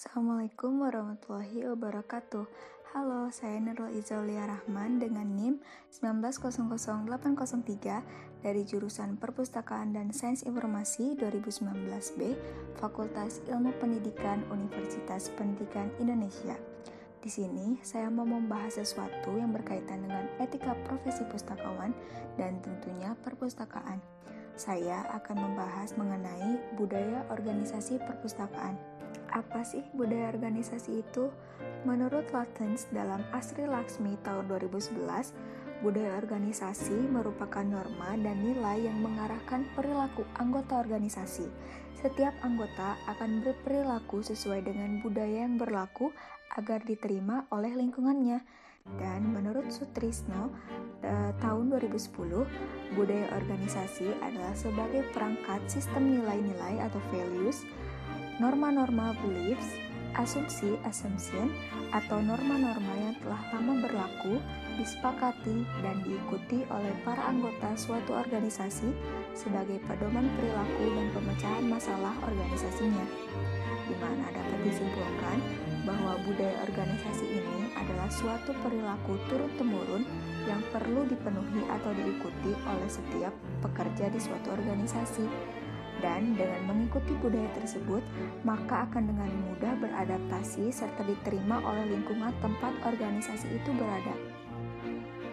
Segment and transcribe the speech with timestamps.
[0.00, 2.48] Assalamualaikum warahmatullahi wabarakatuh.
[2.96, 5.60] Halo, saya Nurul Izaulia Rahman dengan NIM
[5.92, 12.32] 1900803 dari jurusan Perpustakaan dan Sains Informasi 2019B,
[12.80, 16.56] Fakultas Ilmu Pendidikan Universitas Pendidikan Indonesia.
[17.20, 21.92] Di sini, saya mau membahas sesuatu yang berkaitan dengan etika profesi pustakawan
[22.40, 24.00] dan tentunya perpustakaan.
[24.56, 28.80] Saya akan membahas mengenai budaya organisasi perpustakaan.
[29.30, 31.30] Apa sih budaya organisasi itu?
[31.86, 34.98] Menurut Latens dalam Asri Laksmi tahun 2011,
[35.80, 41.46] budaya organisasi merupakan norma dan nilai yang mengarahkan perilaku anggota organisasi.
[41.94, 46.10] Setiap anggota akan berperilaku sesuai dengan budaya yang berlaku
[46.58, 48.42] agar diterima oleh lingkungannya.
[48.98, 50.50] Dan menurut Sutrisno
[51.04, 57.62] eh, tahun 2010, budaya organisasi adalah sebagai perangkat sistem nilai-nilai atau values
[58.40, 59.76] norma-norma beliefs,
[60.16, 61.52] asumsi assumption,
[61.92, 64.40] atau norma-norma yang telah lama berlaku,
[64.80, 68.90] disepakati, dan diikuti oleh para anggota suatu organisasi
[69.36, 73.04] sebagai pedoman perilaku dan pemecahan masalah organisasinya.
[73.86, 75.38] Di mana dapat disimpulkan
[75.84, 80.02] bahwa budaya organisasi ini adalah suatu perilaku turun-temurun
[80.48, 85.24] yang perlu dipenuhi atau diikuti oleh setiap pekerja di suatu organisasi
[86.00, 88.02] dan dengan mengikuti budaya tersebut,
[88.44, 94.16] maka akan dengan mudah beradaptasi serta diterima oleh lingkungan tempat organisasi itu berada.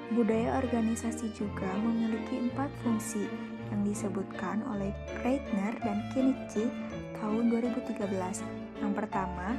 [0.07, 3.27] Budaya organisasi juga memiliki empat fungsi
[3.67, 6.71] yang disebutkan oleh Kreitner dan Kinichi
[7.19, 8.07] tahun 2013.
[8.79, 9.51] Yang pertama,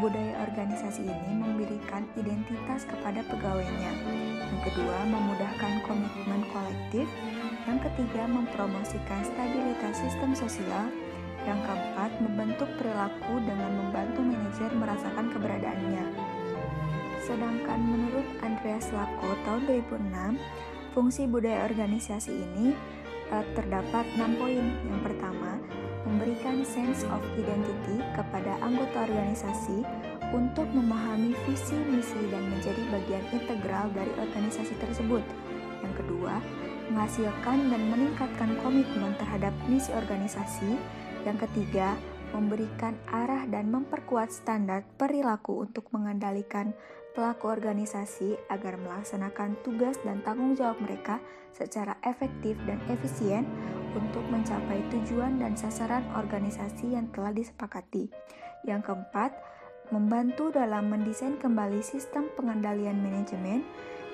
[0.00, 3.92] budaya organisasi ini memberikan identitas kepada pegawainya.
[4.40, 7.06] Yang kedua, memudahkan komitmen kolektif.
[7.64, 10.92] Yang ketiga, mempromosikan stabilitas sistem sosial.
[11.44, 16.04] Yang keempat, membentuk perilaku dengan membantu manajer merasakan keberadaannya.
[17.24, 20.36] Sedangkan menurut Andreas Lako tahun 2006,
[20.92, 22.76] fungsi budaya organisasi ini
[23.32, 24.64] uh, terdapat 6 poin.
[24.84, 25.56] Yang pertama,
[26.04, 29.84] memberikan sense of identity kepada anggota organisasi
[30.36, 35.24] untuk memahami visi, misi, dan menjadi bagian integral dari organisasi tersebut.
[35.80, 36.40] Yang kedua,
[36.94, 40.78] menghasilkan dan meningkatkan komitmen terhadap misi organisasi.
[41.26, 41.98] Yang ketiga,
[42.30, 46.70] memberikan arah dan memperkuat standar perilaku untuk mengendalikan
[47.18, 51.18] pelaku organisasi agar melaksanakan tugas dan tanggung jawab mereka
[51.54, 53.46] secara efektif dan efisien
[53.94, 58.10] untuk mencapai tujuan dan sasaran organisasi yang telah disepakati.
[58.66, 59.30] Yang keempat,
[59.94, 63.62] membantu dalam mendesain kembali sistem pengendalian manajemen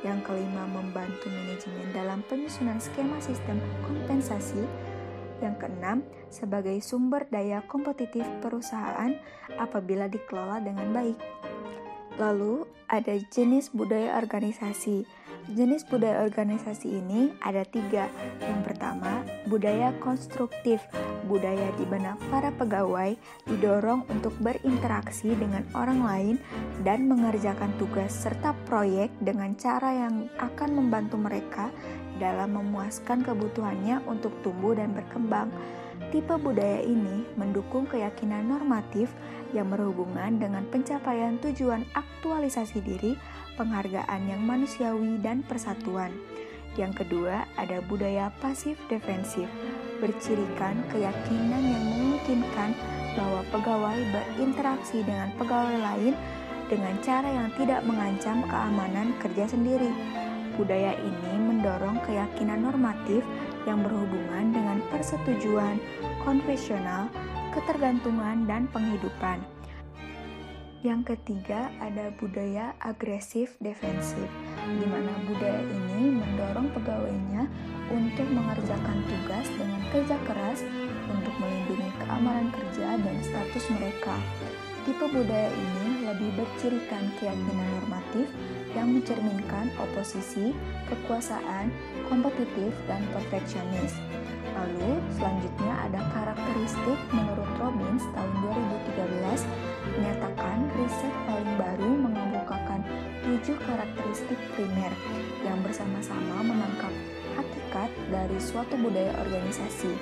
[0.00, 4.64] yang kelima, membantu manajemen dalam penyusunan skema sistem kompensasi.
[5.40, 9.16] Yang keenam, sebagai sumber daya kompetitif perusahaan
[9.56, 11.18] apabila dikelola dengan baik.
[12.18, 15.06] Lalu, ada jenis budaya organisasi.
[15.50, 18.10] Jenis budaya organisasi ini ada tiga.
[18.42, 20.82] Yang pertama, budaya konstruktif.
[21.30, 23.14] Budaya di mana para pegawai
[23.46, 26.36] didorong untuk berinteraksi dengan orang lain
[26.82, 31.70] dan mengerjakan tugas serta proyek dengan cara yang akan membantu mereka
[32.18, 35.48] dalam memuaskan kebutuhannya untuk tumbuh dan berkembang.
[36.10, 39.14] Tipe budaya ini mendukung keyakinan normatif
[39.54, 43.14] yang berhubungan dengan pencapaian tujuan aktualisasi diri,
[43.54, 46.10] penghargaan yang manusiawi, dan persatuan.
[46.74, 49.46] Yang kedua, ada budaya pasif defensif,
[50.02, 52.74] bercirikan keyakinan yang memungkinkan
[53.14, 56.14] bahwa pegawai berinteraksi dengan pegawai lain
[56.66, 59.94] dengan cara yang tidak mengancam keamanan kerja sendiri.
[60.58, 63.22] Budaya ini mendorong keyakinan normatif
[63.68, 65.76] yang berhubungan dengan persetujuan,
[66.24, 67.08] konvensional,
[67.52, 69.42] ketergantungan, dan penghidupan.
[70.80, 74.24] Yang ketiga ada budaya agresif defensif,
[74.64, 77.44] di mana budaya ini mendorong pegawainya
[77.92, 80.64] untuk mengerjakan tugas dengan kerja keras
[81.12, 84.16] untuk melindungi keamanan kerja dan status mereka.
[84.88, 88.26] Tipe budaya ini lebih bercirikan keyakinan normatif
[88.74, 90.54] yang mencerminkan oposisi,
[90.90, 91.70] kekuasaan,
[92.10, 93.94] kompetitif, dan perfeksionis.
[94.50, 99.46] Lalu, selanjutnya ada karakteristik menurut Robbins tahun 2013
[99.96, 102.80] menyatakan riset paling baru mengemukakan
[103.24, 104.92] tujuh karakteristik primer
[105.46, 106.92] yang bersama-sama menangkap
[107.38, 109.92] hakikat dari suatu budaya organisasi,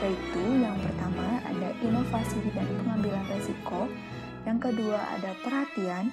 [0.00, 3.90] yaitu yang pertama ada inovasi dan pengambilan resiko,
[4.48, 6.08] yang kedua ada perhatian,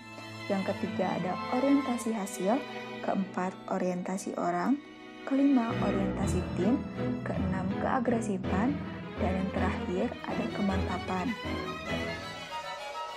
[0.52, 2.60] yang ketiga ada orientasi hasil,
[3.08, 4.76] keempat orientasi orang,
[5.24, 6.76] kelima orientasi tim,
[7.24, 8.76] keenam keagresifan,
[9.24, 11.32] dan yang terakhir ada kemantapan.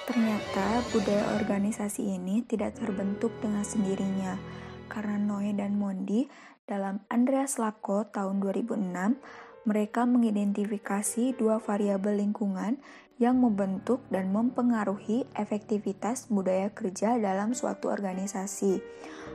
[0.06, 4.38] Ternyata budaya organisasi ini tidak terbentuk dengan sendirinya,
[4.86, 6.30] karena Noe dan Mondi
[6.62, 9.18] dalam Andreas Lako tahun 2006,
[9.66, 12.80] mereka mengidentifikasi dua variabel lingkungan
[13.18, 18.78] yang membentuk dan mempengaruhi efektivitas budaya kerja dalam suatu organisasi.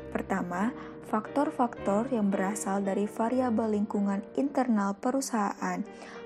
[0.10, 0.72] Pertama,
[1.12, 5.84] faktor-faktor yang berasal dari variabel lingkungan internal perusahaan.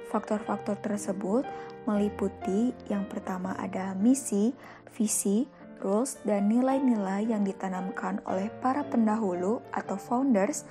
[0.07, 1.43] Faktor-faktor tersebut
[1.83, 4.55] meliputi yang pertama ada misi,
[4.95, 5.49] visi,
[5.83, 10.63] rules, dan nilai-nilai yang ditanamkan oleh para pendahulu atau founders.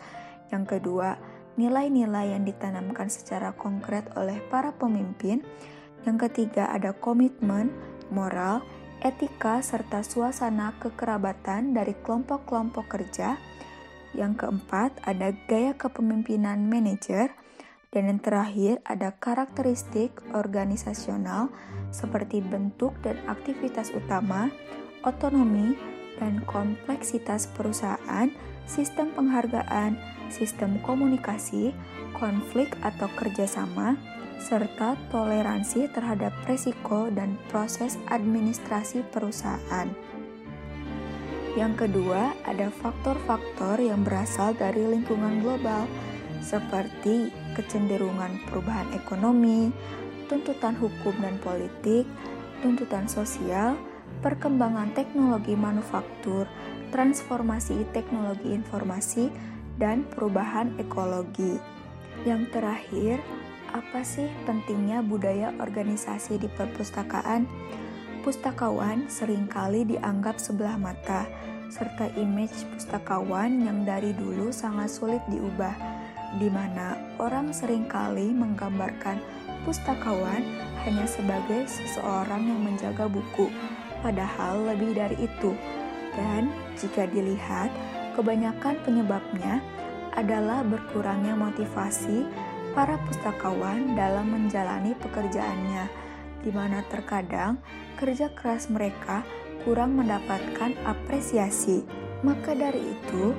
[0.49, 1.19] Yang kedua,
[1.61, 5.43] nilai-nilai yang ditanamkan secara konkret oleh para pemimpin.
[6.05, 7.73] Yang ketiga, ada komitmen,
[8.13, 8.61] moral,
[9.01, 13.39] etika, serta suasana kekerabatan dari kelompok-kelompok kerja.
[14.13, 17.33] Yang keempat, ada gaya kepemimpinan manajer.
[17.95, 21.49] Dan yang terakhir ada karakteristik organisasional
[21.89, 24.53] seperti bentuk dan aktivitas utama,
[25.01, 25.79] otonomi,
[26.21, 28.29] dan kompleksitas perusahaan,
[28.69, 29.97] sistem penghargaan,
[30.29, 31.73] sistem komunikasi,
[32.17, 33.97] konflik atau kerjasama,
[34.41, 39.89] serta toleransi terhadap resiko dan proses administrasi perusahaan.
[41.57, 45.89] Yang kedua, ada faktor-faktor yang berasal dari lingkungan global,
[46.45, 49.73] seperti kecenderungan perubahan ekonomi,
[50.29, 52.05] tuntutan hukum dan politik,
[52.61, 53.73] tuntutan sosial,
[54.21, 56.45] perkembangan teknologi manufaktur,
[56.93, 59.33] transformasi teknologi informasi,
[59.81, 61.57] dan perubahan ekologi.
[62.29, 63.17] Yang terakhir,
[63.73, 67.47] apa sih pentingnya budaya organisasi di perpustakaan?
[68.23, 71.27] Pustakawan sering kali dianggap sebelah mata,
[71.71, 75.75] serta image pustakawan yang dari dulu sangat sulit diubah
[76.43, 79.23] di mana orang sering kali menggambarkan
[79.63, 80.43] pustakawan
[80.85, 83.51] hanya sebagai seseorang yang menjaga buku,
[84.03, 85.55] padahal lebih dari itu.
[86.15, 87.71] Dan jika dilihat,
[88.15, 89.61] kebanyakan penyebabnya
[90.17, 92.25] adalah berkurangnya motivasi
[92.77, 95.89] para pustakawan dalam menjalani pekerjaannya,
[96.45, 97.57] di mana terkadang
[97.97, 99.25] kerja keras mereka
[99.65, 101.89] kurang mendapatkan apresiasi.
[102.21, 103.33] Maka dari itu,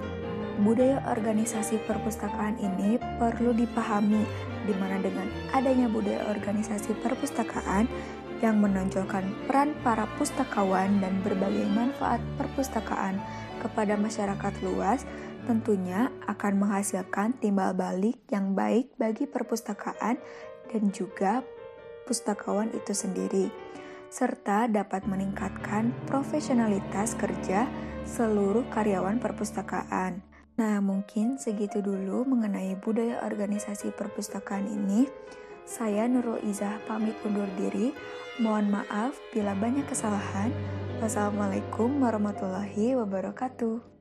[0.66, 4.26] budaya organisasi perpustakaan ini perlu dipahami,
[4.66, 7.86] di mana dengan adanya budaya organisasi perpustakaan
[8.42, 13.22] yang menonjolkan peran para pustakawan dan berbagai manfaat perpustakaan
[13.62, 15.06] kepada masyarakat luas,
[15.48, 20.20] tentunya akan menghasilkan timbal balik yang baik bagi perpustakaan
[20.68, 21.40] dan juga
[22.04, 23.48] pustakawan itu sendiri,
[24.12, 27.68] serta dapat meningkatkan profesionalitas kerja
[28.04, 30.24] seluruh karyawan perpustakaan.
[30.58, 35.06] Nah, mungkin segitu dulu mengenai budaya organisasi perpustakaan ini.
[35.68, 37.94] Saya Nurul Izah pamit undur diri.
[38.42, 40.50] Mohon maaf bila banyak kesalahan.
[40.98, 43.97] Wassalamualaikum warahmatullahi wabarakatuh.